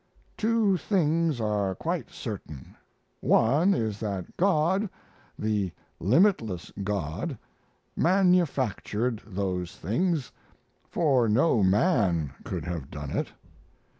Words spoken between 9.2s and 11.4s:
those things, for